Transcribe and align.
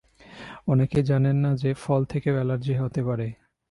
অনেকেই 0.67 1.03
জানেন 1.03 1.35
না 1.35 1.51
যে 1.55 1.71
ফল 1.73 2.01
থেকেও 2.05 2.35
অ্যালার্জি 2.35 2.73
হতে 2.73 3.01
পারে। 3.03 3.27